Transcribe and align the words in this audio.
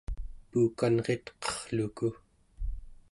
puukanritqerluku 0.49 2.09